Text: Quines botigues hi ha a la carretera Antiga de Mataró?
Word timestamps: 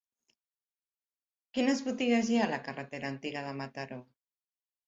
Quines 1.57 1.83
botigues 1.89 2.31
hi 2.33 2.39
ha 2.39 2.47
a 2.49 2.51
la 2.55 2.61
carretera 2.69 3.15
Antiga 3.15 3.47
de 3.51 3.55
Mataró? 3.63 4.01